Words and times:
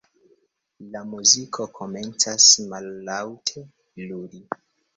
La 0.95 1.03
muziko 1.09 1.67
komencas 1.81 2.49
mallaŭte 2.73 3.67
ludi. 4.11 4.45